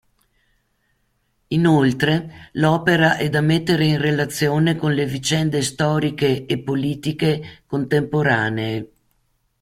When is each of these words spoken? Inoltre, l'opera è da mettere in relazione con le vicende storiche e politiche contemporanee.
Inoltre, 1.49 2.49
l'opera 2.53 3.17
è 3.17 3.29
da 3.29 3.39
mettere 3.41 3.85
in 3.85 3.99
relazione 3.99 4.75
con 4.75 4.95
le 4.95 5.05
vicende 5.05 5.61
storiche 5.61 6.47
e 6.47 6.57
politiche 6.57 7.59
contemporanee. 7.67 8.89